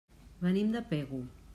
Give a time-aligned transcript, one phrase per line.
[0.45, 1.25] Venim de Pego.